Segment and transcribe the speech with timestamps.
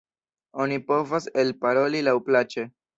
[0.65, 2.71] Oni povas elparoli laŭplaĉe.